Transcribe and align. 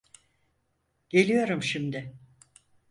Geliyorum 1.09 1.63
şimdi. 1.63 2.13